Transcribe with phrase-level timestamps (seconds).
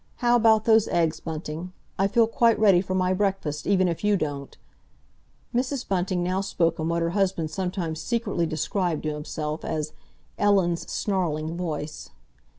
[0.15, 1.73] How about those eggs, Bunting?
[1.99, 4.57] I feel quite ready for my breakfast even if you don't—"
[5.53, 5.87] Mrs.
[5.87, 9.93] Bunting now spoke in what her husband sometimes secretly described to himself as
[10.39, 12.09] "Ellen's snarling voice."